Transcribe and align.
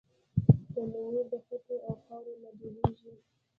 تنور 0.73 1.13
د 1.31 1.33
خټو 1.45 1.75
او 1.87 1.93
خاورو 2.05 2.33
نه 2.43 2.49
جوړېږي 2.59 3.11